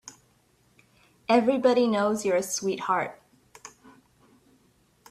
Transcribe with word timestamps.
Everybody 1.29 1.85
knows 1.87 2.25
you're 2.25 2.35
a 2.37 2.41
sweetheart. 2.41 3.21